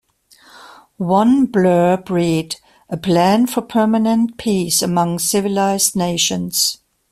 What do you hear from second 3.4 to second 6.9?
For Permanent Peace Among Civilized Nations!